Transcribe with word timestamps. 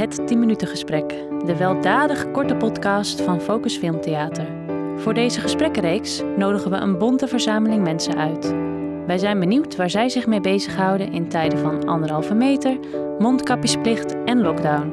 Het 0.00 0.26
10 0.26 0.38
Minuten 0.38 0.68
Gesprek, 0.68 1.08
de 1.44 1.56
weldadig 1.56 2.30
korte 2.30 2.56
podcast 2.56 3.20
van 3.20 3.40
Focus 3.40 3.76
Filmtheater. 3.76 4.46
Voor 4.96 5.14
deze 5.14 5.40
gesprekkenreeks 5.40 6.22
nodigen 6.36 6.70
we 6.70 6.76
een 6.76 6.98
bonte 6.98 7.28
verzameling 7.28 7.82
mensen 7.82 8.16
uit. 8.16 8.54
Wij 9.06 9.18
zijn 9.18 9.40
benieuwd 9.40 9.76
waar 9.76 9.90
zij 9.90 10.08
zich 10.08 10.26
mee 10.26 10.40
bezighouden 10.40 11.12
in 11.12 11.28
tijden 11.28 11.58
van 11.58 11.88
anderhalve 11.88 12.34
meter, 12.34 12.78
mondkapjesplicht 13.18 14.16
en 14.24 14.40
lockdown. 14.40 14.92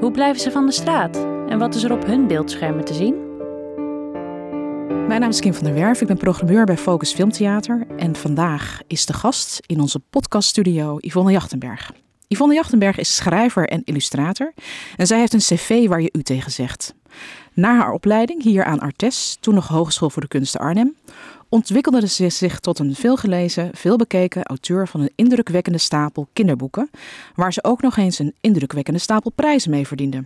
Hoe 0.00 0.10
blijven 0.10 0.40
ze 0.40 0.50
van 0.50 0.66
de 0.66 0.72
straat 0.72 1.16
en 1.48 1.58
wat 1.58 1.74
is 1.74 1.82
er 1.82 1.92
op 1.92 2.06
hun 2.06 2.26
beeldschermen 2.26 2.84
te 2.84 2.94
zien? 2.94 3.14
Mijn 5.06 5.20
naam 5.20 5.30
is 5.30 5.40
Kim 5.40 5.54
van 5.54 5.64
der 5.64 5.74
Werf, 5.74 6.00
ik 6.00 6.06
ben 6.06 6.16
programmeur 6.16 6.64
bij 6.64 6.76
Focus 6.76 7.12
Filmtheater 7.12 7.86
en 7.96 8.16
vandaag 8.16 8.80
is 8.86 9.06
de 9.06 9.12
gast 9.12 9.60
in 9.66 9.80
onze 9.80 10.00
podcaststudio 10.10 10.96
Yvonne 11.00 11.32
Jachtenberg. 11.32 12.05
Yvonne 12.28 12.54
Jachtenberg 12.54 12.98
is 12.98 13.16
schrijver 13.16 13.68
en 13.68 13.82
illustrator 13.84 14.52
en 14.96 15.06
zij 15.06 15.18
heeft 15.18 15.32
een 15.32 15.38
cv 15.38 15.88
waar 15.88 16.00
je 16.00 16.12
u 16.12 16.22
tegen 16.22 16.52
zegt. 16.52 16.94
Na 17.52 17.76
haar 17.76 17.92
opleiding 17.92 18.42
hier 18.42 18.64
aan 18.64 18.80
Artes, 18.80 19.36
toen 19.40 19.54
nog 19.54 19.68
Hogeschool 19.68 20.10
voor 20.10 20.22
de 20.22 20.28
Kunsten 20.28 20.60
Arnhem, 20.60 20.96
ontwikkelde 21.48 22.08
ze 22.08 22.28
zich 22.28 22.60
tot 22.60 22.78
een 22.78 22.94
veelgelezen, 22.94 23.70
veelbekeken 23.72 24.42
auteur 24.42 24.88
van 24.88 25.00
een 25.00 25.12
indrukwekkende 25.14 25.78
stapel 25.78 26.28
kinderboeken, 26.32 26.90
waar 27.34 27.52
ze 27.52 27.64
ook 27.64 27.82
nog 27.82 27.96
eens 27.96 28.18
een 28.18 28.34
indrukwekkende 28.40 29.00
stapel 29.00 29.30
prijzen 29.30 29.70
mee 29.70 29.86
verdiende. 29.86 30.24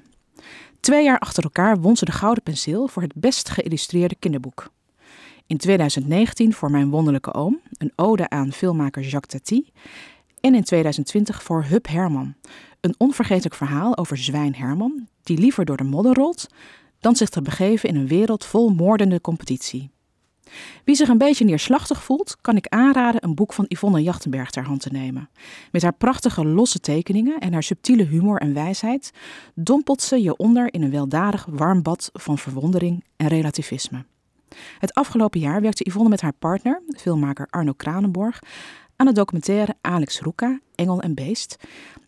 Twee 0.80 1.04
jaar 1.04 1.18
achter 1.18 1.42
elkaar 1.42 1.80
won 1.80 1.96
ze 1.96 2.04
de 2.04 2.12
Gouden 2.12 2.42
Penseel 2.42 2.88
voor 2.88 3.02
het 3.02 3.14
best 3.14 3.48
geïllustreerde 3.48 4.16
kinderboek. 4.18 4.70
In 5.46 5.56
2019 5.56 6.52
voor 6.52 6.70
Mijn 6.70 6.90
Wonderlijke 6.90 7.34
Oom, 7.34 7.60
een 7.78 7.92
ode 7.96 8.28
aan 8.28 8.52
filmmaker 8.52 9.02
Jacques 9.02 9.40
Tati. 9.40 9.72
En 10.40 10.54
in 10.54 10.64
2020 10.64 11.42
voor 11.42 11.64
Hup 11.64 11.86
Herman, 11.86 12.34
een 12.80 12.94
onvergetelijk 12.98 13.54
verhaal 13.54 13.96
over 13.96 14.16
Zwijn 14.16 14.54
Herman, 14.54 15.08
die 15.22 15.38
liever 15.38 15.64
door 15.64 15.76
de 15.76 15.84
modder 15.84 16.14
rolt 16.14 16.46
dan 17.00 17.16
zich 17.16 17.28
te 17.28 17.42
begeven 17.42 17.88
in 17.88 17.96
een 17.96 18.08
wereld 18.08 18.44
vol 18.44 18.68
moordende 18.68 19.20
competitie. 19.20 19.90
Wie 20.84 20.94
zich 20.94 21.08
een 21.08 21.18
beetje 21.18 21.44
neerslachtig 21.44 22.02
voelt, 22.02 22.36
kan 22.40 22.56
ik 22.56 22.66
aanraden 22.66 23.24
een 23.24 23.34
boek 23.34 23.52
van 23.52 23.64
Yvonne 23.68 24.02
Jachtenberg 24.02 24.50
ter 24.50 24.64
hand 24.64 24.80
te 24.80 24.88
nemen. 24.92 25.30
Met 25.72 25.82
haar 25.82 25.92
prachtige 25.92 26.44
losse 26.44 26.80
tekeningen 26.80 27.38
en 27.38 27.52
haar 27.52 27.62
subtiele 27.62 28.04
humor 28.04 28.40
en 28.40 28.54
wijsheid 28.54 29.12
dompelt 29.54 30.02
ze 30.02 30.22
je 30.22 30.36
onder 30.36 30.72
in 30.72 30.82
een 30.82 30.90
weldadig 30.90 31.46
warm 31.50 31.82
bad 31.82 32.10
van 32.12 32.38
verwondering 32.38 33.04
en 33.16 33.28
relativisme. 33.28 34.04
Het 34.78 34.94
afgelopen 34.94 35.40
jaar 35.40 35.60
werkte 35.60 35.88
Yvonne 35.88 36.08
met 36.08 36.20
haar 36.20 36.32
partner, 36.32 36.82
filmmaker 36.96 37.46
Arno 37.50 37.72
Kranenborg, 37.72 38.40
aan 39.00 39.06
de 39.06 39.12
documentaire 39.12 39.74
Alex 39.80 40.20
Roeka, 40.20 40.60
Engel 40.74 41.00
en 41.00 41.14
Beest, 41.14 41.56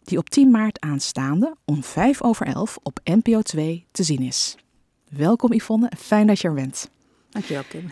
die 0.04 0.18
op 0.18 0.30
10 0.30 0.50
maart 0.50 0.80
aanstaande 0.80 1.54
om 1.64 1.82
5 1.82 2.22
over 2.22 2.46
11 2.46 2.78
op 2.82 3.00
NPO 3.04 3.42
2 3.42 3.86
te 3.90 4.02
zien 4.02 4.22
is. 4.22 4.56
Welkom 5.08 5.52
Yvonne, 5.52 5.92
fijn 5.98 6.26
dat 6.26 6.40
je 6.40 6.48
er 6.48 6.54
bent. 6.54 6.90
Dankjewel 7.30 7.62
Kim. 7.68 7.90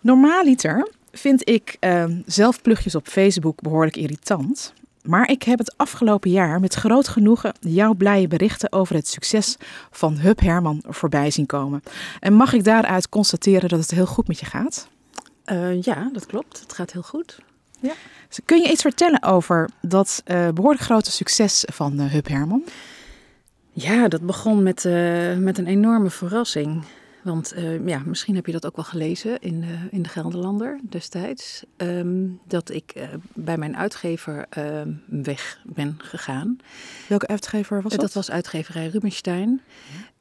Normaaliter 0.00 0.88
vind 1.12 1.48
ik 1.48 1.76
uh, 1.80 2.04
zelfplugjes 2.26 2.94
op 2.94 3.08
Facebook 3.08 3.60
behoorlijk 3.60 3.96
irritant. 3.96 4.72
Maar 5.02 5.30
ik 5.30 5.42
heb 5.42 5.58
het 5.58 5.76
afgelopen 5.76 6.30
jaar 6.30 6.60
met 6.60 6.74
groot 6.74 7.08
genoegen 7.08 7.54
jouw 7.60 7.94
blije 7.94 8.28
berichten 8.28 8.72
over 8.72 8.94
het 8.94 9.08
succes 9.08 9.56
van 9.90 10.18
Hub 10.18 10.40
Herman 10.40 10.82
voorbij 10.86 11.30
zien 11.30 11.46
komen. 11.46 11.82
En 12.20 12.32
mag 12.32 12.52
ik 12.52 12.64
daaruit 12.64 13.08
constateren 13.08 13.68
dat 13.68 13.80
het 13.80 13.90
heel 13.90 14.06
goed 14.06 14.28
met 14.28 14.40
je 14.40 14.46
gaat? 14.46 14.88
Uh, 15.46 15.82
ja, 15.82 16.10
dat 16.12 16.26
klopt. 16.26 16.60
Het 16.60 16.72
gaat 16.72 16.92
heel 16.92 17.02
goed. 17.02 17.38
Ja. 17.80 17.92
Dus 18.28 18.40
kun 18.44 18.62
je 18.62 18.70
iets 18.70 18.82
vertellen 18.82 19.22
over 19.22 19.70
dat 19.80 20.22
uh, 20.26 20.48
behoorlijk 20.48 20.84
grote 20.84 21.10
succes 21.10 21.64
van 21.72 22.00
uh, 22.00 22.06
Hub 22.06 22.28
Herman? 22.28 22.64
Ja, 23.72 24.08
dat 24.08 24.26
begon 24.26 24.62
met, 24.62 24.84
met 25.38 25.58
een 25.58 25.66
enorme 25.66 26.10
verrassing. 26.10 26.84
Want 27.22 27.54
ja, 27.84 28.02
misschien 28.06 28.34
heb 28.34 28.46
je 28.46 28.52
dat 28.52 28.66
ook 28.66 28.76
wel 28.76 28.84
gelezen 28.84 29.38
in 29.40 29.60
de, 29.60 29.76
in 29.90 30.02
de 30.02 30.08
Gelderlander 30.08 30.80
destijds. 30.88 31.64
Um, 31.76 32.40
dat 32.46 32.70
ik 32.70 33.08
bij 33.34 33.56
mijn 33.56 33.76
uitgever 33.76 34.46
uh, 34.58 34.80
weg 35.06 35.60
ben 35.64 35.94
gegaan. 35.98 36.56
Welke 37.08 37.26
uitgever 37.26 37.82
was 37.82 37.92
dat? 37.92 38.00
dat 38.00 38.12
was 38.12 38.30
uitgeverij 38.30 38.86
Rubenstein. 38.86 39.60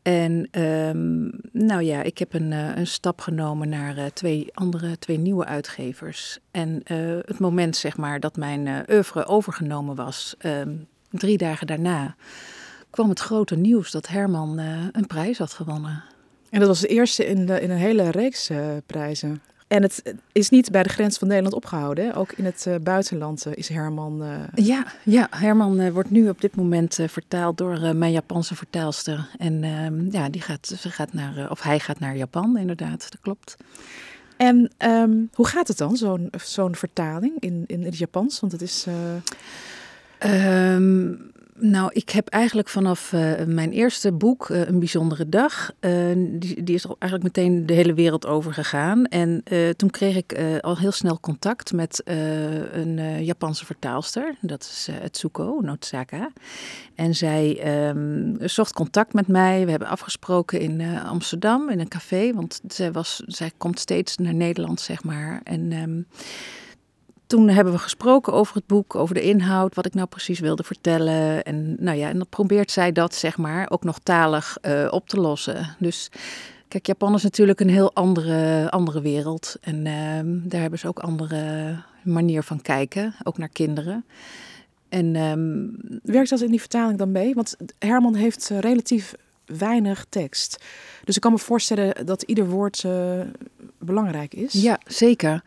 En 0.03 0.47
um, 0.62 1.31
nou 1.52 1.81
ja, 1.81 2.02
ik 2.02 2.18
heb 2.18 2.34
een, 2.34 2.52
een 2.52 2.88
stap 2.88 3.22
genomen 3.22 3.69
naar 3.69 4.14
twee 4.14 4.50
andere, 4.53 4.97
twee 5.00 5.18
nieuwe 5.18 5.46
uitgevers. 5.46 6.40
En 6.52 6.81
het 7.25 7.40
moment 7.40 7.75
zeg 7.75 7.97
maar 7.97 8.19
dat 8.19 8.36
mijn 8.36 8.86
oeuvre 8.91 9.25
overgenomen 9.25 9.96
was, 9.96 10.36
um, 10.46 10.88
drie 11.09 11.38
dagen 11.38 11.68
daarna, 11.68 12.16
kwam 12.90 13.09
het 13.09 13.19
grote 13.19 13.56
nieuws 13.56 13.91
dat 13.91 14.08
Herman 14.08 14.58
een 14.91 15.08
prijs 15.08 15.38
had 15.38 15.53
gewonnen. 15.53 16.03
En 16.53 16.59
dat 16.59 16.68
was 16.68 16.80
de 16.80 16.88
eerste 16.88 17.25
in, 17.25 17.46
de, 17.46 17.62
in 17.62 17.70
een 17.70 17.78
hele 17.78 18.12
reeks 18.12 18.50
uh, 18.50 18.68
prijzen. 18.85 19.41
En 19.73 19.81
het 19.81 20.16
is 20.31 20.50
niet 20.50 20.72
bij 20.72 20.84
de 20.84 20.89
grens 20.89 21.17
van 21.17 21.28
Nederland 21.28 21.56
opgehouden. 21.56 22.16
Ook 22.16 22.31
in 22.31 22.45
het 22.45 22.66
uh, 22.67 22.75
buitenland 22.81 23.45
uh, 23.47 23.53
is 23.56 23.69
Herman. 23.69 24.23
Ja, 24.56 24.85
ja, 25.03 25.28
Herman 25.29 25.91
wordt 25.91 26.09
nu 26.09 26.29
op 26.29 26.41
dit 26.41 26.56
moment 26.56 27.00
vertaald 27.07 27.57
door 27.57 27.95
mijn 27.95 28.11
Japanse 28.11 28.56
vertaalster. 28.56 29.29
En 29.38 29.63
ehm, 29.63 30.11
ja, 30.11 30.29
die 30.29 30.41
gaat, 30.41 30.67
ze 30.79 30.89
gaat 30.89 31.13
naar, 31.13 31.51
of 31.51 31.61
hij 31.61 31.79
gaat 31.79 32.00
naar 32.00 32.17
Japan, 32.17 32.57
inderdaad, 32.57 33.00
dat 33.11 33.22
klopt. 33.22 33.57
En 34.38 34.72
um, 34.78 35.29
hoe 35.34 35.47
gaat 35.47 35.67
het 35.67 35.78
dan, 35.78 35.95
zo'n 35.95 36.29
zo'n 36.44 36.75
vertaling 36.75 37.40
in, 37.40 37.63
in 37.67 37.84
het 37.84 37.97
Japans? 37.97 38.40
Want 38.40 38.51
het 38.51 38.61
is. 38.61 38.85
Um, 40.19 41.31
nou, 41.59 41.90
ik 41.94 42.09
heb 42.09 42.28
eigenlijk 42.28 42.69
vanaf 42.69 43.12
uh, 43.12 43.31
mijn 43.46 43.72
eerste 43.72 44.12
boek, 44.12 44.50
uh, 44.50 44.68
Een 44.68 44.80
Bijzondere 44.80 45.30
Dag, 45.30 45.72
uh, 45.80 45.91
die, 46.40 46.74
is 46.74 46.86
eigenlijk 46.86 47.24
meteen 47.24 47.66
de 47.66 47.74
hele 47.74 47.94
wereld 47.94 48.25
over 48.25 48.53
gegaan. 48.53 49.06
En 49.06 49.44
toen 49.75 49.90
kreeg 49.90 50.16
ik 50.16 50.59
al 50.62 50.78
heel 50.78 50.91
snel 50.91 51.19
contact 51.19 51.74
met 51.74 52.02
een 52.06 53.24
Japanse 53.24 53.66
vertaalster, 53.66 54.36
dat 54.41 54.62
is 54.62 54.90
Tsuko 55.12 55.59
Notsaka. 55.62 56.31
En 56.96 57.16
zij 57.16 57.62
um, 57.90 58.38
zocht 58.40 58.74
contact 58.74 59.14
met 59.14 59.28
mij. 59.28 59.66
We 59.66 59.72
hebben 59.72 59.88
afgesproken 59.88 60.59
in 60.59 60.81
Amsterdam 61.06 61.70
in 61.70 61.80
een 61.80 61.88
café, 61.88 62.34
want 62.34 62.62
zij, 62.68 62.91
was, 62.91 63.24
zij 63.25 63.52
komt 63.58 63.80
steeds 63.80 64.18
naar 64.18 64.34
Nederland, 64.34 64.81
zeg 64.81 65.03
maar. 65.03 65.41
En... 65.44 65.72
Um, 65.72 66.08
toen 67.28 67.50
hebben 67.50 67.73
we 67.73 67.79
gesproken 67.79 68.34
over 68.34 68.56
het 68.56 68.67
boek, 68.67 68.95
over 68.95 69.16
de 69.16 69.22
inhoud, 69.22 69.75
wat 69.75 69.85
ik 69.85 69.94
nou 69.94 70.07
precies 70.07 70.39
wilde 70.39 70.63
vertellen. 70.63 71.44
En 71.44 71.75
nou 71.79 71.97
ja, 71.97 72.09
en 72.09 72.17
dan 72.17 72.28
probeert 72.29 72.72
zij 72.72 72.91
dat, 72.91 73.16
zeg 73.16 73.38
maar, 73.38 73.69
ook 73.69 73.84
nog 73.84 74.00
talig 74.00 74.57
uh, 74.61 74.88
op 74.89 75.07
te 75.09 75.17
lossen. 75.17 75.75
Dus 75.79 76.11
kijk, 76.67 76.88
Japan 76.88 77.13
is 77.13 77.23
natuurlijk 77.23 77.59
een 77.59 77.69
heel 77.69 77.94
andere, 77.94 78.72
andere 78.72 79.01
wereld. 79.01 79.56
En 79.61 79.85
uh, 79.85 80.50
daar 80.50 80.61
hebben 80.61 80.79
ze 80.79 80.88
ook 80.88 81.00
andere 81.00 81.75
manier 82.03 82.44
van 82.44 82.61
kijken, 82.61 83.16
ook 83.23 83.38
naar 83.38 83.50
kinderen. 83.50 84.05
En 84.90 85.16
um, 85.16 85.75
werkt 86.03 86.29
dat 86.29 86.41
in 86.41 86.50
die 86.50 86.59
vertaling 86.59 86.97
dan 86.97 87.11
mee? 87.11 87.34
Want 87.34 87.55
Herman 87.79 88.16
heeft 88.16 88.50
uh, 88.51 88.59
relatief 88.59 89.13
weinig 89.45 90.05
tekst. 90.09 90.63
Dus 91.03 91.16
ik 91.16 91.22
kan 91.22 91.31
me 91.31 91.38
voorstellen 91.38 92.05
dat 92.05 92.22
ieder 92.22 92.50
woord 92.50 92.84
uh, 92.85 93.22
belangrijk 93.79 94.34
is. 94.34 94.53
Ja, 94.53 94.79
zeker. 94.85 95.44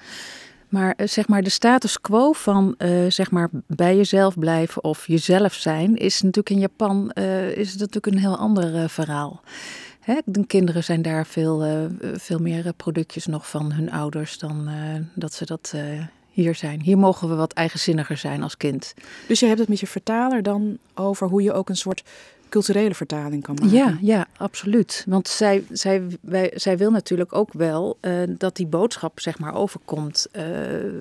Maar 0.68 0.94
zeg 1.04 1.28
maar 1.28 1.42
de 1.42 1.50
status 1.50 2.00
quo 2.00 2.32
van 2.32 2.74
uh, 2.78 3.10
zeg 3.10 3.30
maar 3.30 3.48
bij 3.66 3.96
jezelf 3.96 4.38
blijven 4.38 4.84
of 4.84 5.06
jezelf 5.06 5.54
zijn 5.54 5.96
is 5.96 6.22
natuurlijk 6.22 6.50
in 6.50 6.58
Japan 6.58 7.10
uh, 7.14 7.56
is 7.56 7.76
natuurlijk 7.76 8.06
een 8.06 8.18
heel 8.18 8.36
ander 8.36 8.90
verhaal. 8.90 9.40
Hè? 10.00 10.18
De 10.24 10.46
kinderen 10.46 10.84
zijn 10.84 11.02
daar 11.02 11.26
veel, 11.26 11.88
veel 12.00 12.38
meer 12.38 12.72
productjes 12.76 13.26
nog 13.26 13.48
van 13.48 13.72
hun 13.72 13.90
ouders 13.90 14.38
dan 14.38 14.68
dat 15.14 15.34
ze 15.34 15.44
dat 15.46 15.74
hier 16.30 16.54
zijn. 16.54 16.80
Hier 16.80 16.98
mogen 16.98 17.28
we 17.28 17.34
wat 17.34 17.52
eigenzinniger 17.52 18.16
zijn 18.16 18.42
als 18.42 18.56
kind. 18.56 18.94
Dus 19.28 19.40
je 19.40 19.46
hebt 19.46 19.58
het 19.58 19.68
met 19.68 19.80
je 19.80 19.86
vertaler 19.86 20.42
dan 20.42 20.78
over 20.94 21.28
hoe 21.28 21.42
je 21.42 21.52
ook 21.52 21.68
een 21.68 21.76
soort 21.76 22.02
culturele 22.48 22.94
vertaling 22.94 23.42
kan 23.42 23.54
maken. 23.54 23.76
Ja, 23.76 23.98
ja 24.00 24.26
absoluut. 24.36 25.04
Want 25.08 25.28
zij, 25.28 25.64
zij, 25.70 26.02
wij, 26.20 26.52
zij 26.54 26.76
wil 26.76 26.90
natuurlijk 26.90 27.34
ook 27.34 27.52
wel 27.52 27.98
uh, 28.00 28.22
dat 28.28 28.56
die 28.56 28.66
boodschap 28.66 29.20
zeg 29.20 29.38
maar 29.38 29.54
overkomt 29.54 30.26
uh, 30.32 30.84
uh, 30.84 31.00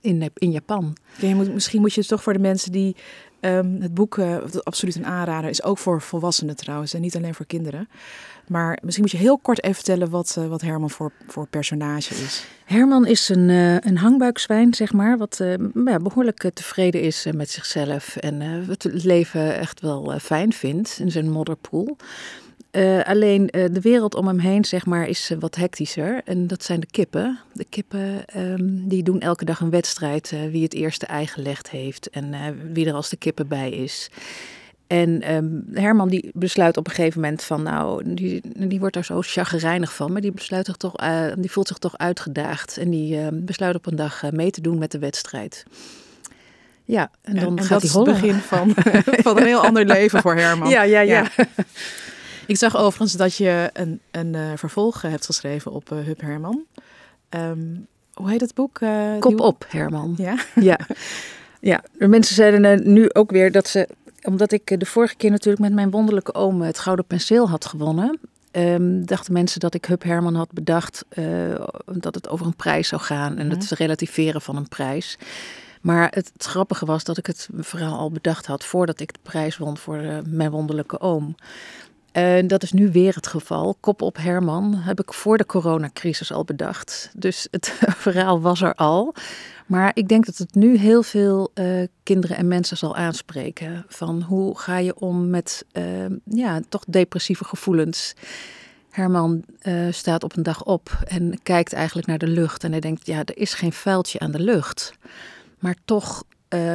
in, 0.00 0.30
in 0.34 0.50
Japan. 0.50 0.96
Ja, 1.18 1.34
moet, 1.34 1.54
misschien 1.54 1.80
moet 1.80 1.94
je 1.94 2.00
het 2.00 2.08
toch 2.08 2.22
voor 2.22 2.32
de 2.32 2.38
mensen 2.38 2.72
die 2.72 2.96
um, 3.40 3.76
het 3.80 3.94
boek, 3.94 4.18
absoluut 4.62 4.96
een 4.96 5.06
aanrader 5.06 5.50
is, 5.50 5.62
ook 5.62 5.78
voor 5.78 6.00
volwassenen 6.00 6.56
trouwens 6.56 6.94
en 6.94 7.00
niet 7.00 7.16
alleen 7.16 7.34
voor 7.34 7.46
kinderen. 7.46 7.88
Maar 8.48 8.78
misschien 8.82 9.04
moet 9.04 9.12
je 9.12 9.18
heel 9.18 9.38
kort 9.38 9.62
even 9.62 9.74
vertellen 9.74 10.10
wat, 10.10 10.36
uh, 10.38 10.46
wat 10.46 10.60
Herman 10.60 10.90
voor, 10.90 11.12
voor 11.26 11.46
personage 11.46 12.14
is. 12.14 12.46
Herman 12.64 13.06
is 13.06 13.28
een, 13.28 13.48
uh, 13.48 13.74
een 13.74 13.98
hangbuikzwijn, 13.98 14.74
zeg 14.74 14.92
maar, 14.92 15.18
wat 15.18 15.38
uh, 15.42 15.54
ja, 15.84 15.98
behoorlijk 15.98 16.50
tevreden 16.54 17.00
is 17.00 17.26
met 17.34 17.50
zichzelf 17.50 18.16
en 18.16 18.40
het 18.40 18.88
leven 18.90 19.58
echt 19.58 19.80
wel 19.80 20.18
fijn 20.20 20.52
vindt 20.52 20.98
in 21.00 21.10
zijn 21.10 21.30
modderpoel. 21.30 21.96
alleen 23.02 23.46
de 23.46 23.80
wereld 23.80 24.14
om 24.14 24.26
hem 24.26 24.38
heen, 24.38 24.64
zeg 24.64 24.86
maar, 24.86 25.08
is 25.08 25.32
wat 25.38 25.54
hectischer. 25.54 26.20
En 26.24 26.46
dat 26.46 26.64
zijn 26.64 26.80
de 26.80 26.86
kippen. 26.90 27.38
De 27.52 27.64
kippen 27.68 28.24
um, 28.36 28.88
die 28.88 29.02
doen 29.02 29.20
elke 29.20 29.44
dag 29.44 29.60
een 29.60 29.70
wedstrijd 29.70 30.34
wie 30.50 30.62
het 30.62 30.74
eerste 30.74 31.06
ei 31.06 31.26
gelegd 31.26 31.70
heeft 31.70 32.10
en 32.10 32.34
wie 32.72 32.86
er 32.86 32.94
als 32.94 33.08
de 33.08 33.16
kippen 33.16 33.48
bij 33.48 33.70
is. 33.70 34.10
En 34.88 35.22
ehm, 35.22 35.46
Herman 35.72 36.08
die 36.08 36.30
besluit 36.34 36.76
op 36.76 36.86
een 36.86 36.94
gegeven 36.94 37.20
moment 37.20 37.42
van, 37.42 37.62
nou, 37.62 38.14
die, 38.14 38.42
die 38.68 38.80
wordt 38.80 38.94
daar 38.94 39.04
zo 39.04 39.20
chagrijnig 39.20 39.94
van, 39.94 40.12
maar 40.12 40.20
die, 40.20 40.32
besluit 40.32 40.66
zich 40.66 40.76
toch, 40.76 41.02
uh, 41.02 41.26
die 41.36 41.50
voelt 41.50 41.68
zich 41.68 41.78
toch 41.78 41.98
uitgedaagd. 41.98 42.76
En 42.76 42.90
die 42.90 43.16
uh, 43.16 43.26
besluit 43.32 43.74
op 43.74 43.86
een 43.86 43.96
dag 43.96 44.22
uh, 44.22 44.30
mee 44.30 44.50
te 44.50 44.60
doen 44.60 44.78
met 44.78 44.90
de 44.90 44.98
wedstrijd. 44.98 45.64
Ja, 46.84 47.10
en 47.22 47.34
dan 47.34 47.44
en, 47.44 47.56
en 47.56 47.64
gaat 47.64 47.82
dat 47.82 47.92
hij 47.92 48.02
het 48.02 48.20
begin 48.20 48.34
van, 48.34 48.72
van 49.26 49.36
een 49.36 49.46
heel 49.46 49.64
ander 49.64 49.84
leven 49.84 50.20
voor 50.20 50.34
Herman. 50.36 50.68
Ja, 50.68 50.82
ja, 50.82 51.00
ja. 51.00 51.30
Ja. 51.36 51.46
Ik 52.46 52.56
zag 52.56 52.76
overigens 52.76 53.12
dat 53.12 53.36
je 53.36 53.70
een, 53.72 54.00
een 54.10 54.34
uh, 54.34 54.52
vervolg 54.56 55.02
hebt 55.02 55.26
geschreven 55.26 55.72
op 55.72 55.88
Hub 55.88 56.20
Herman. 56.20 56.64
Um, 57.30 57.86
hoe 58.14 58.30
heet 58.30 58.40
het 58.40 58.54
boek? 58.54 58.80
Kop 59.18 59.40
op, 59.40 59.66
Herman. 59.68 60.14
Ja? 60.16 60.36
Ja. 60.54 60.78
ja, 61.60 61.82
de 61.98 62.08
mensen 62.08 62.34
zeiden 62.34 62.92
nu 62.92 63.12
ook 63.12 63.30
weer 63.30 63.52
dat 63.52 63.68
ze 63.68 63.88
omdat 64.28 64.52
ik 64.52 64.80
de 64.80 64.86
vorige 64.86 65.16
keer 65.16 65.30
natuurlijk 65.30 65.62
met 65.62 65.72
mijn 65.72 65.90
wonderlijke 65.90 66.34
oom 66.34 66.62
het 66.62 66.78
Gouden 66.78 67.04
Penseel 67.04 67.48
had 67.48 67.64
gewonnen. 67.64 68.18
Um, 68.52 69.06
dachten 69.06 69.32
mensen 69.32 69.60
dat 69.60 69.74
ik 69.74 69.84
Hub 69.84 70.02
Herman 70.02 70.34
had 70.34 70.52
bedacht 70.52 71.04
uh, 71.18 71.54
dat 71.86 72.14
het 72.14 72.28
over 72.28 72.46
een 72.46 72.56
prijs 72.56 72.88
zou 72.88 73.00
gaan 73.00 73.38
en 73.38 73.50
het 73.50 73.70
relativeren 73.70 74.40
van 74.40 74.56
een 74.56 74.68
prijs. 74.68 75.18
Maar 75.80 76.02
het, 76.10 76.30
het, 76.32 76.44
grappige 76.44 76.86
was 76.86 77.04
dat 77.04 77.18
ik 77.18 77.26
het 77.26 77.48
verhaal 77.58 77.98
al 77.98 78.10
bedacht 78.10 78.46
had 78.46 78.64
voordat 78.64 79.00
ik 79.00 79.12
de 79.12 79.18
prijs 79.22 79.56
won 79.56 79.76
voor 79.76 79.96
uh, 79.96 80.18
mijn 80.26 80.50
wonderlijke 80.50 81.00
oom. 81.00 81.34
En 82.18 82.46
dat 82.46 82.62
is 82.62 82.72
nu 82.72 82.92
weer 82.92 83.14
het 83.14 83.26
geval. 83.26 83.76
Kop 83.80 84.02
op 84.02 84.16
Herman 84.16 84.74
heb 84.74 85.00
ik 85.00 85.12
voor 85.12 85.38
de 85.38 85.46
coronacrisis 85.46 86.32
al 86.32 86.44
bedacht. 86.44 87.10
Dus 87.16 87.48
het 87.50 87.72
verhaal 88.06 88.40
was 88.40 88.60
er 88.60 88.74
al. 88.74 89.14
Maar 89.66 89.90
ik 89.94 90.08
denk 90.08 90.26
dat 90.26 90.36
het 90.36 90.54
nu 90.54 90.76
heel 90.76 91.02
veel 91.02 91.50
uh, 91.54 91.86
kinderen 92.02 92.36
en 92.36 92.48
mensen 92.48 92.76
zal 92.76 92.96
aanspreken. 92.96 93.84
Van 93.88 94.22
hoe 94.22 94.58
ga 94.58 94.78
je 94.78 94.94
om 94.94 95.30
met 95.30 95.64
uh, 95.72 95.84
ja, 96.24 96.60
toch 96.68 96.84
depressieve 96.88 97.44
gevoelens. 97.44 98.14
Herman 98.90 99.44
uh, 99.62 99.86
staat 99.90 100.24
op 100.24 100.36
een 100.36 100.42
dag 100.42 100.64
op 100.64 100.98
en 101.06 101.38
kijkt 101.42 101.72
eigenlijk 101.72 102.06
naar 102.06 102.18
de 102.18 102.28
lucht. 102.28 102.64
En 102.64 102.70
hij 102.70 102.80
denkt, 102.80 103.06
ja, 103.06 103.18
er 103.18 103.38
is 103.38 103.54
geen 103.54 103.72
vuiltje 103.72 104.18
aan 104.18 104.32
de 104.32 104.40
lucht. 104.40 104.92
Maar 105.58 105.76
toch 105.84 106.24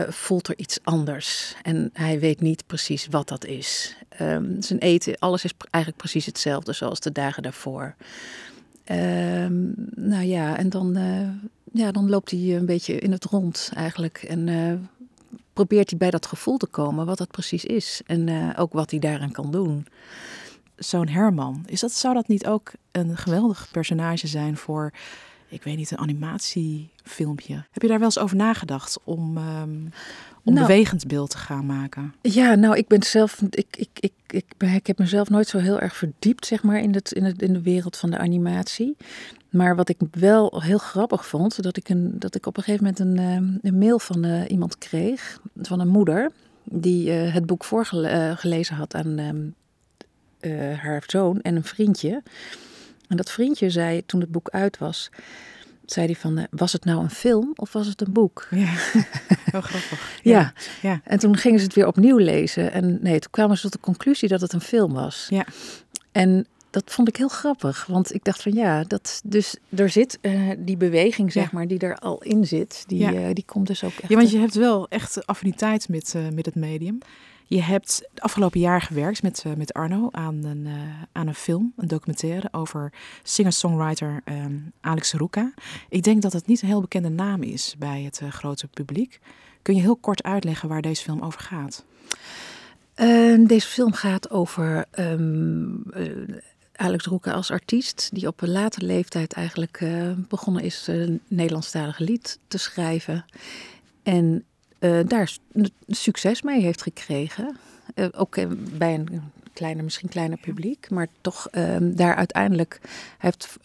voelt 0.09 0.47
er 0.47 0.57
iets 0.57 0.79
anders. 0.83 1.55
En 1.61 1.89
hij 1.93 2.19
weet 2.19 2.41
niet 2.41 2.63
precies 2.67 3.07
wat 3.07 3.27
dat 3.27 3.45
is. 3.45 3.95
Um, 4.21 4.61
zijn 4.61 4.79
eten, 4.79 5.19
alles 5.19 5.43
is 5.43 5.53
eigenlijk 5.59 6.03
precies 6.03 6.25
hetzelfde 6.25 6.73
zoals 6.73 6.99
de 6.99 7.11
dagen 7.11 7.43
daarvoor. 7.43 7.95
Um, 8.91 9.73
nou 9.95 10.23
ja, 10.23 10.57
en 10.57 10.69
dan 10.69 10.97
ja, 11.71 11.91
dan 11.91 12.09
loopt 12.09 12.31
hij 12.31 12.39
een 12.39 12.65
beetje 12.65 12.99
in 12.99 13.11
het 13.11 13.25
rond 13.25 13.71
eigenlijk. 13.75 14.17
En 14.17 14.47
uh, 14.47 14.73
probeert 15.53 15.89
hij 15.89 15.99
bij 15.99 16.09
dat 16.09 16.25
gevoel 16.25 16.57
te 16.57 16.67
komen, 16.67 17.05
wat 17.05 17.17
dat 17.17 17.31
precies 17.31 17.65
is. 17.65 18.01
En 18.05 18.53
ook 18.57 18.73
wat 18.73 18.91
hij 18.91 18.99
daaraan 18.99 19.31
kan 19.31 19.51
doen. 19.51 19.87
Zo'n 20.75 21.07
Herman, 21.07 21.63
is 21.65 21.79
dat, 21.79 21.91
zou 21.91 22.13
dat 22.13 22.27
niet 22.27 22.45
ook 22.45 22.71
een 22.91 23.17
geweldig 23.17 23.67
personage 23.71 24.27
zijn 24.27 24.57
voor, 24.57 24.91
ik 25.53 25.63
weet 25.63 25.77
niet, 25.77 25.91
een 25.91 25.97
animatiefilmpje? 25.97 27.53
Heb 27.71 27.81
je 27.81 27.87
daar 27.87 27.97
wel 27.97 28.07
eens 28.07 28.19
over 28.19 28.35
nagedacht 28.35 28.99
om, 29.03 29.37
um, 29.37 29.91
om 30.43 30.53
nou, 30.53 30.67
bewegend 30.67 31.07
beeld 31.07 31.29
te 31.29 31.37
gaan 31.37 31.65
maken? 31.65 32.13
Ja, 32.21 32.55
nou, 32.55 32.77
ik 32.77 32.87
ben 32.87 33.03
zelf, 33.03 33.41
ik, 33.49 33.77
ik, 33.77 33.89
ik, 33.99 34.13
ik, 34.27 34.45
ik 34.59 34.87
heb 34.87 34.97
mezelf 34.97 35.29
nooit 35.29 35.47
zo 35.47 35.57
heel 35.57 35.79
erg 35.79 35.95
verdiept, 35.95 36.45
zeg 36.45 36.63
maar, 36.63 36.79
in, 36.79 36.93
het, 36.93 37.11
in, 37.11 37.23
het, 37.23 37.41
in 37.41 37.53
de 37.53 37.61
wereld 37.61 37.97
van 37.97 38.09
de 38.09 38.17
animatie. 38.17 38.97
Maar 39.49 39.75
wat 39.75 39.89
ik 39.89 39.97
wel 40.11 40.61
heel 40.61 40.77
grappig 40.77 41.27
vond, 41.27 41.63
dat 41.63 41.77
ik, 41.77 41.89
een, 41.89 42.19
dat 42.19 42.35
ik 42.35 42.45
op 42.45 42.57
een 42.57 42.63
gegeven 42.63 42.85
moment 42.85 42.99
een, 43.19 43.59
een 43.61 43.77
mail 43.77 43.99
van 43.99 44.25
uh, 44.25 44.49
iemand 44.49 44.77
kreeg, 44.77 45.39
van 45.55 45.79
een 45.79 45.87
moeder, 45.87 46.31
die 46.63 47.09
uh, 47.09 47.33
het 47.33 47.45
boek 47.45 47.63
voorgelezen 47.63 48.75
had 48.75 48.95
aan 48.95 49.53
uh, 50.41 50.79
haar 50.79 51.03
zoon 51.07 51.41
en 51.41 51.55
een 51.55 51.63
vriendje. 51.63 52.23
En 53.07 53.17
dat 53.17 53.31
vriendje 53.31 53.69
zei, 53.69 54.05
toen 54.05 54.19
het 54.19 54.31
boek 54.31 54.49
uit 54.49 54.77
was, 54.77 55.09
zei 55.85 56.05
hij 56.05 56.15
van, 56.15 56.47
was 56.49 56.73
het 56.73 56.85
nou 56.85 57.03
een 57.03 57.09
film 57.09 57.51
of 57.55 57.73
was 57.73 57.87
het 57.87 58.01
een 58.01 58.13
boek? 58.13 58.47
Ja, 58.51 58.73
heel 59.51 59.61
grappig. 59.61 60.19
Ja. 60.23 60.39
ja. 60.39 60.53
ja, 60.81 61.01
en 61.03 61.19
toen 61.19 61.37
gingen 61.37 61.59
ze 61.59 61.65
het 61.65 61.75
weer 61.75 61.87
opnieuw 61.87 62.17
lezen. 62.17 62.71
En 62.71 62.99
nee, 63.01 63.19
toen 63.19 63.31
kwamen 63.31 63.55
ze 63.55 63.61
tot 63.61 63.71
de 63.71 63.79
conclusie 63.79 64.29
dat 64.29 64.41
het 64.41 64.53
een 64.53 64.61
film 64.61 64.93
was. 64.93 65.27
Ja. 65.29 65.45
En 66.11 66.47
dat 66.73 66.83
vond 66.85 67.07
ik 67.07 67.15
heel 67.15 67.27
grappig. 67.27 67.85
Want 67.85 68.13
ik 68.13 68.23
dacht 68.23 68.41
van 68.41 68.53
ja, 68.53 68.83
dat, 68.83 69.21
dus 69.25 69.55
er 69.75 69.89
zit 69.89 70.17
uh, 70.21 70.51
die 70.57 70.77
beweging, 70.77 71.31
zeg 71.31 71.43
ja. 71.43 71.49
maar, 71.51 71.67
die 71.67 71.79
er 71.79 71.95
al 71.95 72.21
in 72.21 72.45
zit. 72.45 72.83
Die, 72.87 72.99
ja. 72.99 73.11
uh, 73.11 73.33
die 73.33 73.45
komt 73.45 73.67
dus 73.67 73.83
ook 73.83 73.91
echt. 73.99 74.09
Ja, 74.09 74.15
want 74.15 74.31
je 74.31 74.37
hebt 74.37 74.55
wel 74.55 74.87
echt 74.89 75.25
affiniteit 75.25 75.89
met, 75.89 76.13
uh, 76.15 76.29
met 76.29 76.45
het 76.45 76.55
medium. 76.55 76.97
Je 77.53 77.61
hebt 77.61 78.03
het 78.09 78.21
afgelopen 78.21 78.59
jaar 78.59 78.81
gewerkt 78.81 79.23
met, 79.23 79.43
met 79.57 79.73
Arno 79.73 80.09
aan 80.11 80.43
een, 80.43 80.67
aan 81.11 81.27
een 81.27 81.35
film, 81.35 81.73
een 81.77 81.87
documentaire 81.87 82.47
over 82.51 82.93
singer-songwriter 83.23 84.21
um, 84.25 84.71
Alex 84.81 85.13
Ruka. 85.13 85.53
Ik 85.89 86.03
denk 86.03 86.21
dat 86.21 86.33
het 86.33 86.47
niet 86.47 86.61
een 86.61 86.67
heel 86.67 86.81
bekende 86.81 87.09
naam 87.09 87.43
is 87.43 87.75
bij 87.77 88.01
het 88.01 88.21
grote 88.29 88.67
publiek. 88.67 89.19
Kun 89.61 89.75
je 89.75 89.81
heel 89.81 89.95
kort 89.95 90.23
uitleggen 90.23 90.69
waar 90.69 90.81
deze 90.81 91.03
film 91.03 91.21
over 91.21 91.39
gaat? 91.39 91.85
Uh, 92.95 93.47
deze 93.47 93.67
film 93.67 93.93
gaat 93.93 94.29
over 94.29 94.85
uh, 94.99 95.15
Alex 96.75 97.05
Roeke 97.05 97.33
als 97.33 97.51
artiest, 97.51 98.09
die 98.13 98.27
op 98.27 98.41
een 98.41 98.51
late 98.51 98.85
leeftijd 98.85 99.33
eigenlijk 99.33 99.85
begonnen 100.27 100.63
is 100.63 100.87
een 100.87 101.21
Nederlandstalige 101.27 102.03
lied 102.03 102.39
te 102.47 102.57
schrijven. 102.57 103.25
En 104.03 104.45
daar 105.07 105.37
succes 105.87 106.41
mee 106.41 106.61
heeft 106.61 106.81
gekregen. 106.81 107.57
ook 108.11 108.35
bij 108.77 108.93
een 108.93 109.21
kleiner, 109.53 109.83
misschien 109.83 110.09
kleiner 110.09 110.37
publiek, 110.37 110.89
maar 110.89 111.07
toch 111.21 111.47
ehm, 111.51 111.95
daar 111.95 112.15
uiteindelijk 112.15 112.79
hij 113.17 113.33
heeft 113.37 113.57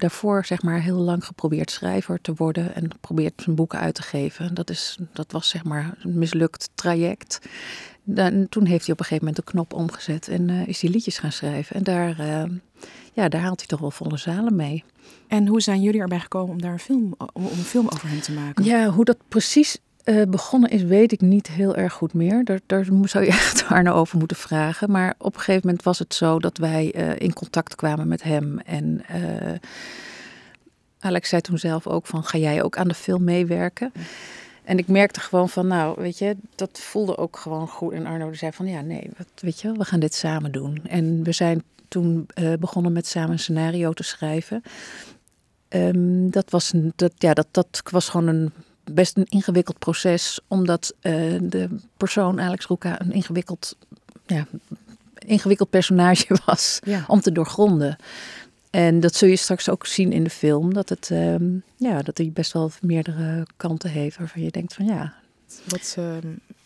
daarvoor 0.00 0.44
zeg 0.44 0.62
maar 0.62 0.80
heel 0.80 0.98
lang 0.98 1.24
geprobeerd 1.24 1.70
schrijver 1.70 2.20
te 2.20 2.34
worden 2.36 2.74
en 2.74 2.90
geprobeerd 2.92 3.42
zijn 3.42 3.56
boeken 3.56 3.78
uit 3.78 3.94
te 3.94 4.02
geven. 4.02 4.54
Dat, 4.54 4.70
is, 4.70 4.98
dat 5.12 5.32
was 5.32 5.48
zeg 5.48 5.64
maar 5.64 5.94
een 6.02 6.18
mislukt 6.18 6.70
traject. 6.74 7.38
Dan, 8.04 8.48
toen 8.48 8.66
heeft 8.66 8.84
hij 8.84 8.92
op 8.92 9.00
een 9.00 9.06
gegeven 9.06 9.26
moment 9.26 9.36
de 9.36 9.52
knop 9.52 9.72
omgezet 9.72 10.28
en 10.28 10.48
uh, 10.48 10.66
is 10.66 10.80
hij 10.80 10.90
liedjes 10.90 11.18
gaan 11.18 11.32
schrijven. 11.32 11.76
En 11.76 11.82
daar, 11.82 12.20
uh, 12.20 12.58
ja, 13.12 13.28
daar 13.28 13.40
haalt 13.40 13.58
hij 13.58 13.68
toch 13.68 13.80
wel 13.80 13.90
volle 13.90 14.16
zalen 14.16 14.56
mee. 14.56 14.84
En 15.28 15.46
hoe 15.46 15.60
zijn 15.60 15.82
jullie 15.82 16.00
erbij 16.00 16.20
gekomen 16.20 16.50
om 16.50 16.62
daar 16.62 16.72
een 16.72 16.78
film, 16.78 17.14
om, 17.18 17.46
om 17.46 17.58
een 17.58 17.64
film 17.64 17.88
over 17.88 18.08
hem 18.08 18.20
te 18.20 18.32
maken? 18.32 18.64
Ja, 18.64 18.88
hoe 18.88 19.04
dat 19.04 19.16
precies 19.28 19.78
uh, 20.04 20.22
begonnen 20.28 20.70
is, 20.70 20.82
weet 20.82 21.12
ik 21.12 21.20
niet 21.20 21.46
heel 21.46 21.76
erg 21.76 21.92
goed 21.92 22.14
meer. 22.14 22.44
Daar, 22.44 22.60
daar 22.66 22.84
zou 23.02 23.24
je 23.24 23.30
echt 23.40 23.64
Arno 23.68 23.92
over 23.92 24.18
moeten 24.18 24.36
vragen. 24.36 24.90
Maar 24.90 25.14
op 25.18 25.34
een 25.34 25.40
gegeven 25.40 25.66
moment 25.66 25.84
was 25.84 25.98
het 25.98 26.14
zo 26.14 26.38
dat 26.38 26.58
wij 26.58 26.86
in 27.18 27.32
contact 27.32 27.74
kwamen 27.74 28.08
met 28.08 28.22
hem. 28.22 28.58
En 28.58 29.04
Alex 30.98 31.28
zei 31.28 31.40
toen 31.40 31.58
zelf 31.58 31.86
ook 31.86 32.06
van, 32.06 32.24
ga 32.24 32.38
jij 32.38 32.62
ook 32.62 32.76
aan 32.76 32.88
de 32.88 32.94
film 32.94 33.24
meewerken? 33.24 33.92
En 34.64 34.78
ik 34.78 34.88
merkte 34.88 35.20
gewoon 35.20 35.48
van, 35.48 35.66
nou, 35.66 35.94
weet 36.00 36.18
je, 36.18 36.36
dat 36.54 36.78
voelde 36.80 37.16
ook 37.16 37.36
gewoon 37.36 37.68
goed. 37.68 37.92
En 37.92 38.06
Arno 38.06 38.32
zei 38.32 38.52
van, 38.52 38.66
ja, 38.66 38.80
nee, 38.80 39.10
wat, 39.16 39.26
weet 39.34 39.60
je, 39.60 39.72
we 39.72 39.84
gaan 39.84 40.00
dit 40.00 40.14
samen 40.14 40.52
doen. 40.52 40.80
En 40.86 41.22
we 41.24 41.32
zijn 41.32 41.62
toen 41.88 42.26
uh, 42.34 42.52
begonnen 42.60 42.92
met 42.92 43.06
samen 43.06 43.30
een 43.30 43.38
scenario 43.38 43.92
te 43.92 44.02
schrijven. 44.02 44.62
Um, 45.68 46.30
dat, 46.30 46.50
was 46.50 46.72
een, 46.72 46.92
dat, 46.96 47.12
ja, 47.18 47.34
dat, 47.34 47.46
dat 47.50 47.82
was 47.90 48.08
gewoon 48.08 48.26
een 48.26 48.52
best 48.84 49.16
een 49.16 49.26
ingewikkeld 49.28 49.78
proces, 49.78 50.40
omdat 50.48 50.94
uh, 51.02 51.38
de 51.42 51.68
persoon, 51.96 52.40
Alex 52.40 52.66
Roeka, 52.66 53.00
een 53.00 53.12
ingewikkeld, 53.12 53.76
ja, 54.26 54.46
ingewikkeld 55.18 55.70
personage 55.70 56.36
was 56.46 56.78
ja. 56.84 57.04
om 57.06 57.20
te 57.20 57.32
doorgronden. 57.32 57.96
En 58.70 59.00
dat 59.00 59.14
zul 59.14 59.28
je 59.28 59.36
straks 59.36 59.68
ook 59.68 59.86
zien 59.86 60.12
in 60.12 60.24
de 60.24 60.30
film, 60.30 60.74
dat, 60.74 60.88
het, 60.88 61.10
um, 61.12 61.62
ja, 61.76 62.02
dat 62.02 62.18
hij 62.18 62.30
best 62.32 62.52
wel 62.52 62.70
meerdere 62.80 63.46
kanten 63.56 63.90
heeft 63.90 64.18
waarvan 64.18 64.42
je 64.42 64.50
denkt 64.50 64.74
van 64.74 64.84
ja. 64.84 65.14
Wat 65.64 65.96
uh, 65.98 66.16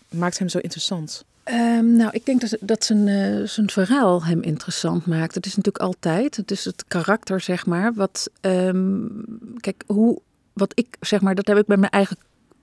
maakt 0.08 0.38
hem 0.38 0.49
zo 0.49 0.58
interessant? 0.58 1.25
Um, 1.44 1.96
nou, 1.96 2.11
ik 2.12 2.26
denk 2.26 2.40
dat, 2.40 2.56
dat 2.61 2.85
zijn, 2.85 3.06
uh, 3.06 3.46
zijn 3.46 3.70
verhaal 3.70 4.25
hem 4.25 4.42
interessant 4.42 5.06
maakt. 5.06 5.35
Het 5.35 5.46
is 5.46 5.56
natuurlijk 5.56 5.85
altijd, 5.85 6.37
het 6.37 6.50
is 6.50 6.64
het 6.64 6.85
karakter, 6.88 7.40
zeg 7.40 7.66
maar. 7.66 7.94
Wat, 7.94 8.30
um, 8.40 9.25
kijk, 9.61 9.85
hoe, 9.87 10.20
wat 10.57 10.73
ik, 10.75 10.97
zeg 11.01 11.21
maar, 11.21 11.35
dat 11.35 11.47
heb 11.47 11.57
ik 11.59 11.67
bij 11.67 11.77
mijn 11.77 11.93
eigen 11.93 12.17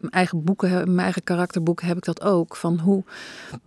eigen 0.09 0.43
boeken, 0.43 0.69
mijn 0.71 0.99
eigen 0.99 1.23
karakterboeken 1.23 1.87
heb 1.87 1.97
ik 1.97 2.03
dat 2.03 2.21
ook. 2.21 2.55
Van 2.55 2.79
hoe, 2.79 3.03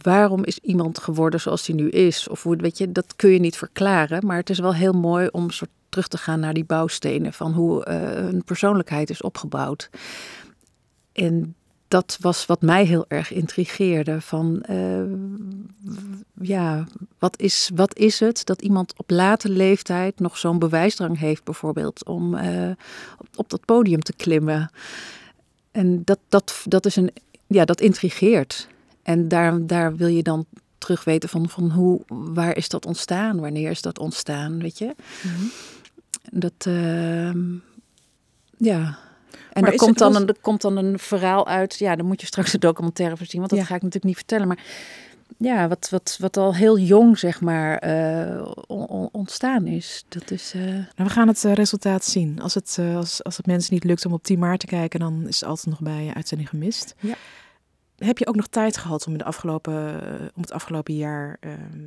waarom 0.03 0.45
is 0.45 0.59
iemand 0.59 0.99
geworden 0.99 1.41
zoals 1.41 1.67
hij 1.67 1.77
nu 1.77 1.89
is? 1.89 2.29
Of 2.29 2.43
hoe, 2.43 2.57
weet 2.57 2.79
je, 2.79 2.93
dat 2.93 3.17
kun 3.17 3.31
je 3.31 3.39
niet 3.39 3.57
verklaren. 3.57 4.27
Maar 4.27 4.37
het 4.37 4.51
is 4.51 4.59
wel 4.59 4.75
heel 4.75 4.93
mooi 4.93 5.29
om 5.33 5.51
soort 5.51 5.71
terug 5.89 6.09
te 6.09 6.19
gaan 6.19 6.41
naar 6.41 6.55
die 6.55 6.65
bouwstenen 6.65 7.33
van 7.33 7.53
hoe 7.53 7.89
een 7.89 8.45
persoonlijkheid 8.45 9.11
is 9.11 9.23
opgebouwd. 9.23 9.91
En 11.13 11.55
dat 11.89 12.17
was 12.21 12.47
wat 12.47 12.63
mij 12.63 12.85
heel 12.85 13.05
erg 13.09 13.33
intrigeerde. 13.33 14.21
Van 14.21 14.65
uh, 14.71 15.01
ja, 16.41 16.87
wat 17.19 17.41
is, 17.41 17.71
wat 17.75 17.97
is 17.97 18.21
het 18.21 18.45
dat 18.45 18.63
iemand 18.63 18.95
op 18.97 19.11
late 19.11 19.49
leeftijd 19.49 20.21
nog 20.21 20.39
zo'n 20.39 20.59
bewijsdrang 20.59 21.19
heeft, 21.19 21.45
bijvoorbeeld, 21.45 22.05
om 22.05 22.35
uh, 22.35 22.71
op, 23.19 23.27
op 23.37 23.51
dat 23.51 23.65
podium 23.65 24.03
te 24.03 24.13
klimmen? 24.13 24.71
En 25.71 26.05
dat, 26.05 26.19
dat, 26.29 26.63
dat 26.65 26.87
is 26.87 26.97
een, 26.97 27.11
ja, 27.47 27.65
dat 27.65 27.81
intrigeert. 27.81 28.69
En 29.03 29.29
daar, 29.29 29.67
daar 29.67 29.97
wil 29.97 30.09
je 30.09 30.23
dan 30.23 30.47
terug 30.79 31.05
weten 31.05 31.29
van, 31.29 31.49
van 31.49 31.71
hoe, 31.71 32.01
waar 32.09 32.57
is 32.57 32.69
dat 32.69 32.87
ontstaan? 32.87 33.41
Wanneer 33.41 33.71
is 33.71 33.83
dat 33.83 33.99
ontstaan? 33.99 34.59
Weet 34.59 34.79
je? 34.79 34.95
Mhm. 35.23 35.45
Dat, 36.31 36.53
ehm, 36.59 37.41
ja. 38.59 38.99
En 39.53 39.65
er 39.65 39.77
komt, 39.77 39.99
dan 39.99 40.17
een, 40.17 40.27
er 40.27 40.37
komt 40.41 40.61
dan 40.61 40.77
een 40.77 40.99
verhaal 40.99 41.47
uit. 41.47 41.79
Ja, 41.79 41.97
dan 41.97 42.07
moet 42.07 42.21
je 42.21 42.27
straks 42.27 42.53
de 42.53 42.59
documentaire 42.59 43.17
voorzien, 43.17 43.39
want 43.39 43.51
dat 43.51 43.61
Ja. 43.61 43.65
ga 43.67 43.75
ik 43.75 43.83
natuurlijk 43.83 44.05
niet 44.07 44.17
vertellen. 44.17 44.47
Maar 44.49 44.59
ja, 45.39 45.69
wat, 45.69 45.89
wat, 45.91 46.17
wat 46.21 46.37
al 46.37 46.55
heel 46.55 46.79
jong, 46.79 47.19
zeg 47.19 47.41
maar, 47.41 47.79
eh, 47.79 48.53
on- 48.67 48.87
on- 48.87 49.09
ontstaan 49.13 49.67
is. 49.67 50.05
Dat 50.09 50.31
is. 50.31 50.53
eh, 50.55 50.61
Nou, 50.65 50.85
we 50.97 51.09
gaan 51.11 51.29
het 51.29 51.45
eh, 51.45 51.53
resultaat 51.53 52.05
zien. 52.05 52.41
Als 52.41 52.55
het, 52.55 52.77
eh, 52.81 52.97
als, 52.97 53.25
als 53.25 53.37
het 53.37 53.47
mensen 53.47 53.75
niet 53.75 53.85
lukt 53.85 54.07
om 54.07 54.13
op 54.13 54.23
10 54.23 54.39
maart 54.39 54.61
te 54.61 54.67
kijken, 54.67 55.01
dan 55.01 55.27
is 55.29 55.41
het 55.41 55.49
altijd 55.49 55.67
nog 55.67 55.81
bij 55.81 56.11
uitzending 56.15 56.49
gemist. 56.49 56.95
Ja. 57.01 57.15
Heb 57.97 58.19
je 58.19 58.27
ook 58.27 58.37
nog 58.37 58.47
tijd 58.47 58.77
gehad 58.77 59.07
om, 59.07 59.19
de 59.19 59.25
afgelopen, 59.25 59.75
om 60.35 60.43
het 60.43 60.53
afgelopen 60.53 60.95
jaar 60.95 61.37
ehm, 61.41 61.87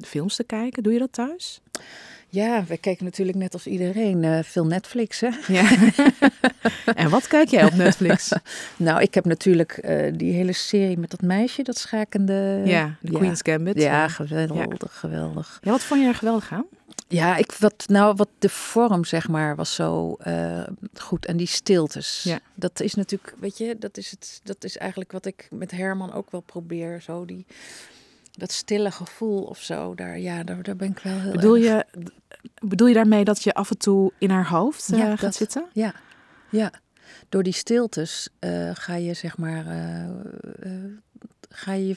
films 0.00 0.36
te 0.36 0.44
kijken? 0.44 0.82
Doe 0.82 0.92
je 0.92 0.98
dat 0.98 1.12
thuis? 1.12 1.60
Ja, 2.34 2.64
we 2.64 2.76
kijken 2.76 3.04
natuurlijk 3.04 3.38
net 3.38 3.52
als 3.52 3.66
iedereen 3.66 4.24
eh, 4.24 4.38
veel 4.42 4.66
Netflix. 4.66 5.20
Hè? 5.20 5.28
Ja. 5.46 5.70
en 6.94 7.10
wat 7.10 7.26
kijk 7.26 7.48
jij 7.48 7.64
op 7.64 7.74
Netflix? 7.74 8.32
Nou, 8.76 9.00
ik 9.00 9.14
heb 9.14 9.24
natuurlijk 9.24 9.72
eh, 9.72 10.12
die 10.16 10.32
hele 10.32 10.52
serie 10.52 10.98
met 10.98 11.10
dat 11.10 11.20
meisje, 11.20 11.62
dat 11.62 11.78
schakende. 11.78 12.62
ja, 12.64 12.96
The 13.02 13.12
ja. 13.12 13.18
Queen's 13.18 13.40
Gambit. 13.42 13.80
Ja, 13.80 14.08
geweldig, 14.08 14.98
geweldig. 14.98 15.58
Ja, 15.62 15.70
wat 15.70 15.82
vond 15.82 16.00
je 16.00 16.06
er 16.06 16.14
geweldig 16.14 16.52
aan? 16.52 16.66
Ja, 17.08 17.36
ik, 17.36 17.52
wat, 17.52 17.84
nou, 17.86 18.14
wat 18.16 18.28
de 18.38 18.48
vorm, 18.48 19.04
zeg 19.04 19.28
maar, 19.28 19.56
was 19.56 19.74
zo 19.74 20.14
eh, 20.14 20.66
goed. 20.94 21.26
En 21.26 21.36
die 21.36 21.46
stiltes. 21.46 22.22
Ja. 22.22 22.38
Dat 22.54 22.80
is 22.80 22.94
natuurlijk, 22.94 23.34
weet 23.40 23.58
je, 23.58 23.78
dat 23.78 23.96
is, 23.96 24.10
het, 24.10 24.40
dat 24.44 24.64
is 24.64 24.76
eigenlijk 24.76 25.12
wat 25.12 25.26
ik 25.26 25.48
met 25.50 25.70
Herman 25.70 26.12
ook 26.12 26.30
wel 26.30 26.40
probeer. 26.40 27.00
Zo 27.00 27.24
die, 27.24 27.46
dat 28.36 28.52
stille 28.52 28.90
gevoel 28.90 29.42
of 29.42 29.62
zo. 29.62 29.94
Daar, 29.94 30.18
ja, 30.18 30.42
daar, 30.42 30.62
daar 30.62 30.76
ben 30.76 30.90
ik 30.90 30.98
wel 30.98 31.18
heel 31.20 31.32
Bedoel 31.32 31.56
erg- 31.56 31.64
je, 31.94 32.10
bedoel 32.66 32.86
je 32.88 32.94
daarmee 32.94 33.24
dat 33.24 33.42
je 33.42 33.54
af 33.54 33.70
en 33.70 33.78
toe 33.78 34.12
in 34.18 34.30
haar 34.30 34.48
hoofd 34.48 34.92
eh, 34.92 34.98
gaat 35.00 35.20
dat. 35.20 35.34
zitten? 35.34 35.66
Ja, 35.72 35.94
ja. 36.50 36.72
Door 37.28 37.42
die 37.42 37.52
stiltes 37.52 38.28
eh, 38.38 38.70
ga 38.74 38.94
je, 38.94 39.14
zeg 39.14 39.36
maar, 39.38 39.66
eh, 39.66 40.08
ga 41.48 41.72
je 41.72 41.96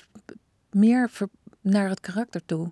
meer 0.72 1.10
ver- 1.10 1.30
naar 1.62 1.90
het 1.90 2.00
karakter 2.00 2.46
toe. 2.46 2.70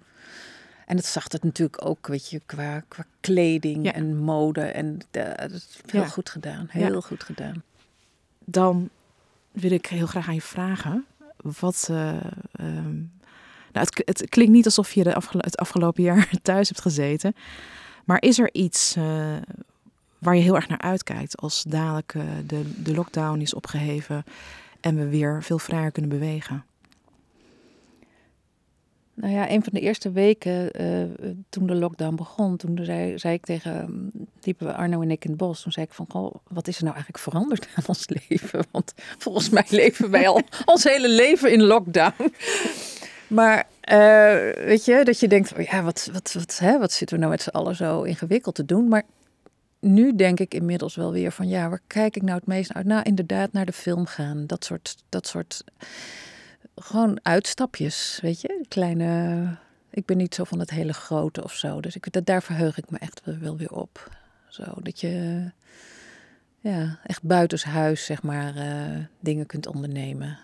En 0.86 0.96
dat 0.96 1.06
zag 1.06 1.32
het 1.32 1.44
natuurlijk 1.44 1.86
ook, 1.86 2.08
weet 2.08 2.30
je, 2.30 2.42
qua, 2.46 2.80
qua 2.88 3.06
kleding 3.20 3.86
Ja. 3.86 3.94
en 3.94 4.18
mode. 4.18 4.62
En 4.62 5.00
dat 5.12 5.52
is 5.52 5.80
heel 5.86 6.02
Ja. 6.02 6.08
goed 6.08 6.30
gedaan. 6.30 6.66
Heel 6.70 7.02
goed 7.02 7.24
gedaan. 7.24 7.64
Dan 8.46 8.90
wil 9.52 9.72
ik 9.72 9.86
heel 9.86 10.06
graag 10.08 10.28
aan 10.28 10.34
je 10.34 10.42
vragen. 10.42 11.06
Wat. 11.38 11.88
eh, 11.90 12.18
ehm, 12.52 12.96
nou, 13.76 13.88
het, 13.96 14.20
het 14.20 14.30
klinkt 14.30 14.54
niet 14.54 14.66
alsof 14.66 14.94
je 14.94 15.04
de 15.04 15.16
afgelo- 15.16 15.44
het 15.44 15.58
afgelopen 15.58 16.04
jaar 16.04 16.30
thuis 16.42 16.68
hebt 16.68 16.82
gezeten. 16.82 17.36
Maar 18.06 18.22
is 18.22 18.40
er 18.40 18.50
iets 18.54 18.96
eh, 18.96 19.36
waar 20.20 20.36
je 20.36 20.42
heel 20.42 20.56
erg 20.56 20.68
naar 20.68 20.82
uitkijkt 20.82 21.38
als 21.38 21.64
dadelijk 21.68 22.14
eh, 22.16 22.24
de, 22.48 22.84
de 22.84 22.94
lockdown 22.94 23.40
is 23.40 23.54
opgeheven 23.54 24.24
en 24.80 24.96
we 24.96 25.10
weer 25.10 25.44
veel 25.44 25.60
vrijer 25.60 25.92
kunnen 25.92 26.12
bewegen? 26.12 26.66
Nou 29.14 29.34
ja, 29.34 29.50
een 29.50 29.64
van 29.64 29.74
de 29.74 29.80
eerste 29.80 30.12
weken 30.12 30.72
eh, 30.72 31.04
toen 31.50 31.68
de 31.68 31.76
lockdown 31.76 32.16
begon, 32.16 32.58
toen 32.58 32.80
zei, 32.82 33.18
zei 33.18 33.34
ik 33.34 33.46
tegen, 33.46 34.10
liepen 34.42 34.68
we 34.68 34.74
Arno 34.74 35.02
en 35.02 35.12
ik 35.12 35.24
in 35.24 35.30
het 35.30 35.40
bos. 35.40 35.62
Toen 35.62 35.72
zei 35.72 35.86
ik 35.86 35.94
van, 35.94 36.06
goh, 36.10 36.36
wat 36.48 36.68
is 36.68 36.78
er 36.78 36.84
nou 36.84 36.96
eigenlijk 36.96 37.24
veranderd 37.24 37.68
aan 37.76 37.84
ons 37.88 38.06
leven? 38.08 38.66
Want 38.72 38.94
volgens 39.18 39.50
mij 39.50 39.66
leven 39.70 40.10
wij 40.10 40.28
al 40.28 40.42
ons 40.66 40.84
hele 40.84 41.10
leven 41.10 41.52
in 41.52 41.64
lockdown. 41.64 42.34
Maar 43.28 43.68
eh, 43.82 44.66
weet 44.66 44.86
je, 44.86 45.02
dat 45.04 45.20
je 45.20 45.28
denkt, 45.28 45.54
oh 45.54 45.62
ja, 45.64 45.84
wat, 45.84 46.10
wat, 46.14 46.34
wat, 46.34 46.60
hè, 46.60 46.80
wat 46.80 46.92
zitten 46.92 47.16
we 47.16 47.22
nou 47.22 47.34
met 47.36 47.42
z'n 47.44 47.50
allen 47.50 47.76
zo 47.76 48.02
ingewikkeld 48.02 48.56
te 48.56 48.66
doen? 48.66 48.88
Maar 48.88 49.04
nu 49.80 50.16
denk 50.16 50.40
ik 50.40 50.54
inmiddels 50.54 50.96
wel 50.96 51.12
weer 51.12 51.32
van, 51.32 51.48
ja, 51.48 51.70
waar 51.70 51.82
kijk 51.88 52.16
ik 52.16 52.22
nou 52.22 52.38
het 52.38 52.48
meest 52.48 52.74
uit? 52.74 52.86
Nou, 52.86 53.04
inderdaad, 53.04 53.52
naar 53.52 53.66
de 53.66 53.72
film 53.74 54.06
gaan. 54.06 54.48
Dat 54.48 54.66
soort, 54.66 54.96
dat 55.10 55.28
soort 55.28 55.64
gewoon 56.76 57.20
uitstapjes, 57.22 58.20
weet 58.22 58.42
je? 58.42 58.66
Kleine. 58.68 59.58
Ik 59.90 60.06
ben 60.06 60.18
niet 60.18 60.36
zo 60.36 60.44
van 60.44 60.60
het 60.60 60.70
hele 60.70 60.94
grote 60.94 61.44
of 61.44 61.54
zo. 61.54 61.82
Dus 61.82 61.96
ik, 61.96 62.12
dat, 62.12 62.26
daar 62.26 62.44
verheug 62.44 62.78
ik 62.78 62.90
me 62.90 62.98
echt 62.98 63.22
wel- 63.24 63.38
wel 63.38 63.58
weer 63.58 63.72
op. 63.72 64.10
Zo, 64.50 64.64
dat 64.82 65.00
je 65.00 65.44
ja, 66.60 67.00
echt 67.04 67.24
buitenshuis, 67.24 68.06
zeg 68.06 68.24
maar, 68.24 68.56
eh, 68.56 69.04
dingen 69.20 69.46
kunt 69.46 69.68
ondernemen. 69.68 70.38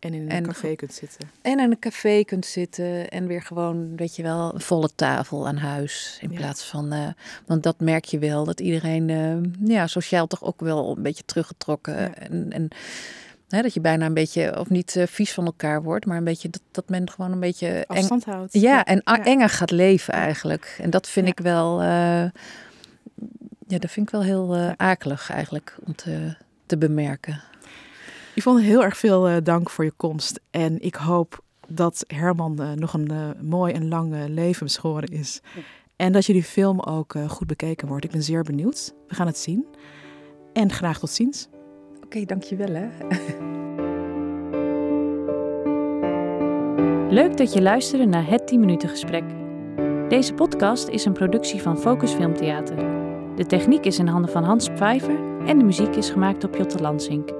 En 0.00 0.14
in 0.14 0.22
een 0.22 0.28
En- 0.28 0.42
café 0.46 0.74
kunt 0.74 0.92
zitten. 0.94 1.30
En 1.42 1.60
aan 1.60 1.70
een 1.70 1.78
café 1.78 2.24
kunt 2.24 2.46
zitten 2.46 3.08
en 3.08 3.26
weer 3.26 3.42
gewoon, 3.42 3.96
weet 3.96 4.16
je 4.16 4.22
wel, 4.22 4.54
een 4.54 4.60
volle 4.60 4.90
tafel 4.94 5.46
aan 5.46 5.56
huis. 5.56 6.18
In 6.20 6.30
Ja. 6.30 6.36
plaats 6.36 6.64
van, 6.64 6.92
eh, 6.92 7.08
want 7.46 7.62
dat 7.62 7.80
merk 7.80 8.04
je 8.04 8.18
wel, 8.18 8.44
dat 8.44 8.60
iedereen 8.60 9.10
eh, 9.10 9.68
ja, 9.68 9.86
sociaal 9.86 10.26
toch 10.26 10.42
ook 10.44 10.60
wel 10.60 10.96
een 10.96 11.02
beetje 11.02 11.24
teruggetrokken. 11.24 11.94
Ja. 12.00 12.14
En, 12.14 12.46
en 12.52 12.68
hè, 13.48 13.62
dat 13.62 13.74
je 13.74 13.80
bijna 13.80 14.06
een 14.06 14.14
beetje, 14.14 14.58
of 14.60 14.68
niet 14.70 14.96
eh, 14.96 15.06
vies 15.06 15.32
van 15.32 15.44
elkaar 15.44 15.82
wordt, 15.82 16.06
maar 16.06 16.16
een 16.16 16.24
beetje 16.24 16.50
dat, 16.50 16.62
dat 16.70 16.88
men 16.88 17.10
gewoon 17.10 17.32
een 17.32 17.40
beetje 17.40 17.68
eng, 17.68 17.96
Afstand 17.96 18.24
houdt. 18.24 18.52
ja, 18.52 18.84
en 18.84 19.02
enger 19.02 19.48
gaat 19.48 19.70
leven 19.70 20.14
eigenlijk. 20.14 20.76
En 20.80 20.90
dat 20.90 21.08
vind 21.08 21.28
ik 21.28 21.38
wel, 21.40 21.82
ja, 21.82 23.78
dat 23.78 23.90
vind 23.90 24.06
ik 24.06 24.10
wel 24.12 24.22
heel 24.22 24.56
akelig 24.76 25.30
eigenlijk 25.30 25.76
om 25.84 25.94
te, 25.94 26.34
te 26.66 26.78
bemerken. 26.78 27.40
Yvonne, 28.34 28.62
heel 28.62 28.82
erg 28.82 28.96
veel 28.96 29.28
eh, 29.28 29.36
dank 29.42 29.70
voor 29.70 29.84
je 29.84 29.92
komst. 29.96 30.40
En 30.50 30.82
ik 30.82 30.94
hoop 30.94 31.42
dat 31.68 32.04
Herman 32.06 32.60
eh, 32.60 32.72
nog 32.72 32.94
een 32.94 33.10
eh, 33.10 33.28
mooi 33.40 33.72
en 33.72 33.88
lang 33.88 34.26
leven 34.28 34.64
beschoren 34.64 35.08
is. 35.08 35.40
En 35.96 36.12
dat 36.12 36.26
jullie 36.26 36.42
film 36.42 36.80
ook 36.80 37.14
eh, 37.14 37.28
goed 37.28 37.46
bekeken 37.46 37.88
wordt. 37.88 38.04
Ik 38.04 38.10
ben 38.10 38.22
zeer 38.22 38.42
benieuwd. 38.42 38.94
We 39.08 39.14
gaan 39.14 39.26
het 39.26 39.38
zien. 39.38 39.66
En 40.52 40.72
graag 40.72 40.98
tot 40.98 41.10
ziens. 41.10 41.48
Oké, 42.04 42.24
dankjewel 42.24 42.74
hè. 42.74 42.88
Leuk 47.20 47.36
dat 47.36 47.52
je 47.52 47.62
luisterde 47.62 48.06
naar 48.06 48.26
het 48.26 48.46
10 48.46 48.60
minuten 48.60 48.88
gesprek. 48.88 49.24
Deze 50.08 50.34
podcast 50.34 50.88
is 50.88 51.04
een 51.04 51.12
productie 51.12 51.62
van 51.62 51.78
Focus 51.78 52.12
Filmtheater. 52.12 52.76
De 53.36 53.46
techniek 53.46 53.84
is 53.84 53.98
in 53.98 54.06
handen 54.06 54.30
van 54.30 54.44
Hans 54.44 54.68
Pfeiffer 54.68 55.46
en 55.46 55.58
de 55.58 55.64
muziek 55.64 55.96
is 55.96 56.10
gemaakt 56.10 56.40
door 56.40 56.50
Piotr 56.50 56.82
Lansink. 56.82 57.39